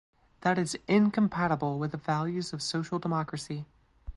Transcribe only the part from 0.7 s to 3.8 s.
incompatible with the values of social democracy.